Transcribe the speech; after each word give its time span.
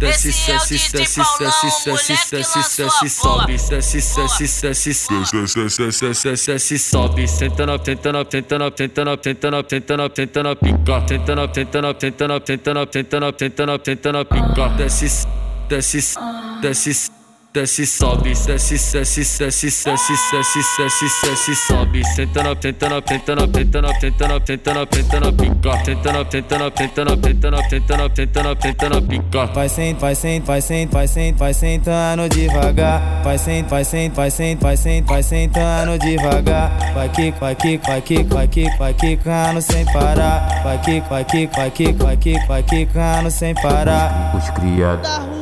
desce, 0.00 0.28
desce, 0.28 0.74
desce, 0.74 1.20
desce, 1.38 1.90
desce, 1.90 2.36
desce, 2.36 2.82
desce, 2.82 3.08
sobe, 3.08 3.52
desce, 3.52 3.76
desce, 3.76 3.98
desce, 3.98 4.44
desce, 5.82 6.06
desce, 6.08 6.52
desce, 6.52 6.78
sobe, 6.78 7.28
sentando, 7.28 7.78
tentando, 7.78 8.24
tentando, 8.24 8.70
tentando, 8.72 9.18
tentando, 9.18 9.62
tentando, 9.64 10.10
tentando 10.10 10.56
picar, 10.56 11.06
tentando, 11.06 11.48
tentando, 11.50 11.94
tentando, 11.94 12.40
tentando, 12.40 12.86
tentando, 12.86 13.32
tentando, 13.34 13.78
tentando 13.78 14.24
picar, 14.24 14.76
desce, 14.76 15.26
desce, 15.68 16.18
desce 16.62 17.19
desce, 17.52 17.84
sobe, 17.84 18.32
desce, 18.32 18.74
desce, 18.74 18.98
desce, 18.98 19.44
desce, 19.44 19.66
desce, 19.66 20.60
desce, 20.78 21.26
desce, 21.26 21.54
sobe, 21.66 22.02
tentando, 22.14 22.54
tentando, 22.56 23.02
tentando, 23.02 23.48
tentando, 23.48 23.92
tentando, 24.00 24.40
tentando, 24.40 24.86
tentando 24.86 25.32
picar, 25.32 25.82
tentando, 25.82 26.24
tentando, 26.26 26.70
tentando, 26.70 27.16
tentando, 27.16 27.62
tentando, 27.68 28.10
tentando, 28.10 28.56
tentando 28.56 29.02
picar. 29.02 29.52
Vai 29.52 29.68
sent, 29.68 29.98
vai 29.98 30.14
sent, 30.14 30.44
vai 30.44 30.60
sent, 30.62 30.92
vai 30.92 31.08
sent, 31.08 31.36
vai 31.36 31.54
sentando 31.54 32.28
devagar. 32.28 33.22
Vai 33.24 33.38
sent, 33.38 33.68
vai 33.68 33.84
sent, 33.84 34.14
vai 34.14 34.30
sent, 34.30 34.60
vai 34.60 34.76
sent, 34.76 35.06
vai 35.06 35.22
sentando 35.22 35.98
devagar. 35.98 36.94
Vai 36.94 37.08
kick, 37.08 37.38
vai 37.40 37.54
kick, 37.56 37.84
vai 37.84 38.00
kick, 38.00 38.32
vai 38.32 38.48
kick, 38.48 38.78
vai 38.78 38.94
quicando 38.94 39.60
sem 39.60 39.84
parar. 39.86 40.62
Vai 40.62 40.78
kick, 40.78 41.08
vai 41.08 41.24
kick, 41.24 41.56
vai 41.56 41.70
kick, 41.70 41.98
vai 41.98 42.16
kick, 42.16 42.46
vai 42.46 42.62
quicando 42.62 43.30
sem 43.30 43.54
parar. 43.54 44.36
Os 44.36 44.50
criados 44.50 45.39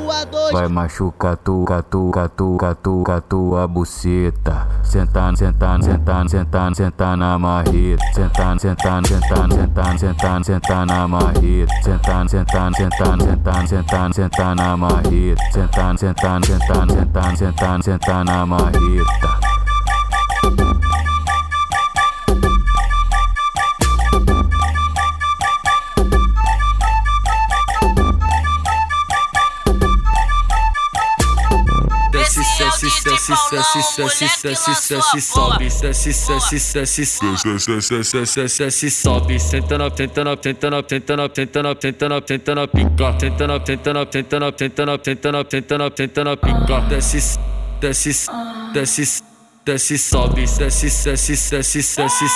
vai 0.53 0.69
machucar 0.69 1.37
tu, 1.37 1.65
catu, 1.65 2.11
catu, 2.11 2.57
catu, 2.57 3.03
catu 3.05 3.57
a 3.57 3.67
buceta. 3.67 4.67
Sentando, 4.83 5.37
sentando, 5.37 5.85
sentando, 5.85 6.31
sentando, 6.31 6.75
sentando 6.75 7.17
na 7.17 7.39
marreta. 7.39 8.05
Sentando, 8.15 8.61
sentando, 8.61 9.09
sentando, 9.09 9.55
sentando, 9.55 9.99
sentando, 9.99 10.45
sentando 10.45 10.93
na 10.93 11.09
marreta. 11.09 11.83
Sentando, 11.83 12.31
sentando, 12.31 12.77
sentando, 12.77 13.25
sentando, 13.25 13.69
sentando, 13.69 14.15
sentando 14.15 14.63
na 14.63 14.77
marreta. 14.77 15.43
Sentando, 15.53 15.99
sentando, 15.99 16.47
sentando, 16.47 16.95
sentando, 16.95 17.37
sentando, 17.37 17.85
sentando 17.85 18.25
na 18.25 18.47
marreta. 18.47 19.28
Desce, 33.29 33.57
desce, 33.57 34.03
desce, 34.03 34.49
desce, 34.49 34.71
desce, 34.71 34.95
desce, 34.95 35.21
sobe, 35.21 35.65
desce, 35.65 35.87
desce, 35.89 36.11
desce, 37.89 38.41
desce, 38.41 38.65
desce, 38.65 38.91
sobe, 38.91 39.39
tentando, 39.51 39.91
tentando, 39.91 40.37
tentando, 40.37 40.83
tentando, 40.83 41.29
tentando, 41.31 41.75
tentando, 41.77 42.23
tentando 42.23 42.69
picar, 42.69 43.19
tentando, 43.19 43.61
tentando, 43.61 44.07
tentando, 44.07 44.53
tentando, 44.53 44.99
tentando, 44.99 45.45
tentando, 45.45 45.91
tentando 45.91 46.37
picar, 46.37 46.89
desce, 46.89 47.39
desce, 47.81 48.31
desce 48.73 49.38
desce, 49.69 49.99
sobe, 49.99 50.47
desce, 50.47 50.87
desce, 50.87 51.11
desce, 51.11 51.33
desce, 51.35 51.79
desce, 51.79 52.33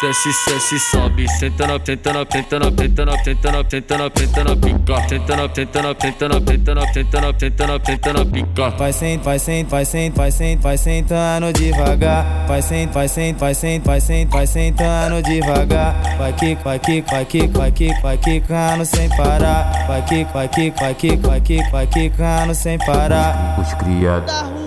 desce, 0.00 0.30
desce, 0.46 0.78
sobe, 0.78 1.26
tentando, 1.38 1.78
tentando, 1.80 2.24
tentando, 2.24 2.72
tentando, 2.72 3.16
tentando, 3.22 3.64
tentando, 3.64 4.10
tentando 4.10 4.56
picar, 4.56 5.06
tentando, 5.06 5.48
tentando, 5.50 5.94
tentando, 5.94 6.40
tentando, 6.40 6.86
tentando, 6.92 7.32
tentando, 7.34 7.80
tentando 7.80 8.26
picar. 8.26 8.76
Vai 8.78 8.92
sent, 8.94 9.22
vai 9.22 9.38
sent, 9.38 9.68
vai 9.68 9.84
sent, 9.84 10.16
vai 10.16 10.30
sent, 10.30 10.62
vai 10.62 10.78
sentando 10.78 11.52
devagar. 11.52 12.46
Vai 12.48 12.62
sent, 12.62 12.92
vai 12.92 13.08
sent, 13.08 13.38
vai 13.38 13.54
sent, 13.54 13.84
vai 13.84 14.00
sent, 14.00 14.30
vai 14.30 14.46
sentando 14.46 15.22
devagar. 15.22 16.16
Vai 16.16 16.32
kick, 16.32 16.64
vai 16.64 16.78
kick, 16.78 17.10
vai 17.10 17.24
kick, 17.26 17.58
vai 17.58 17.72
kick, 17.72 18.00
vai 18.00 18.16
quicando 18.16 18.86
sem 18.86 19.08
parar. 19.10 19.86
Vai 19.86 20.02
kick, 20.06 20.32
vai 20.32 20.48
kick, 20.48 20.80
vai 20.80 20.94
kick, 20.94 21.16
vai 21.26 21.40
kick, 21.42 21.70
vai 21.70 21.86
quicando 21.86 22.54
sem 22.54 22.78
parar. 22.78 23.60
Os 23.60 23.74
criados 23.74 24.59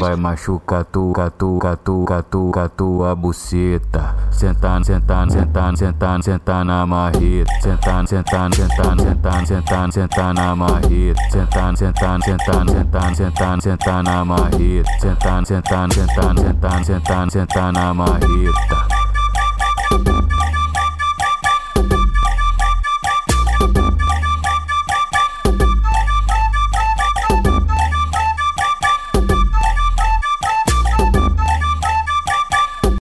vai 0.00 0.16
machucar 0.16 0.84
tu, 0.84 1.12
catu 1.12 1.58
catu, 1.58 2.04
catu, 2.04 2.50
catu, 2.50 3.04
a 3.04 3.14
buceta. 3.14 4.14
Sentando, 4.30 4.84
sentando, 4.84 5.32
sentando, 5.32 5.76
sentando, 5.76 6.24
sentando 6.24 6.64
na 6.64 6.86
marreta. 6.86 7.52
Sentando, 7.60 8.08
sentando, 8.08 8.56
sentando, 8.56 9.02
sentando, 9.02 9.46
sentando, 9.46 9.92
sentando 9.92 10.40
na 10.40 10.56
marreta. 10.56 11.22
Sentando, 11.30 11.76
sentando, 11.76 12.24
sentando, 12.24 12.72
sentando, 12.72 13.14
sentando, 13.14 13.62
sentando 13.62 14.10
na 14.10 14.24
marreta. 14.24 14.90
Sentando, 15.00 15.46
sentando, 15.46 15.94
sentando, 15.94 16.40
sentando, 16.40 16.84
sentando, 16.84 17.30
sentando 17.30 17.78
na 17.78 17.94
marreta. 17.94 18.91